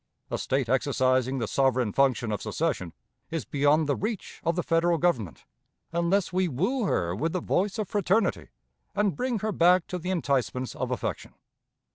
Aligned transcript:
A 0.31 0.39
State 0.39 0.67
exercising 0.67 1.37
the 1.37 1.47
sovereign 1.47 1.93
function 1.93 2.31
of 2.31 2.41
secession 2.41 2.93
is 3.29 3.45
beyond 3.45 3.85
the 3.85 3.95
reach 3.95 4.41
of 4.43 4.55
the 4.55 4.63
Federal 4.63 4.97
Government, 4.97 5.45
unless 5.93 6.33
we 6.33 6.47
woo 6.47 6.85
her 6.85 7.15
with 7.15 7.33
the 7.33 7.39
voice 7.39 7.77
of 7.77 7.87
fraternity, 7.87 8.47
and 8.95 9.15
bring 9.15 9.37
her 9.41 9.51
back 9.51 9.85
to 9.89 9.99
the 9.99 10.09
enticements 10.09 10.75
of 10.75 10.89
affection. 10.89 11.35